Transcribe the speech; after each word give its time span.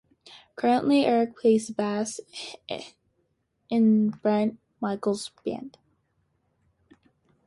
Currently, 0.55 1.05
Eric 1.05 1.37
plays 1.37 1.69
bass 1.69 2.19
in 3.69 4.09
the 4.09 4.17
Bret 4.17 4.55
Michaels 4.81 5.29
Band. 5.45 5.77